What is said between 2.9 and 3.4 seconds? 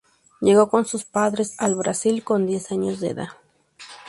de edad.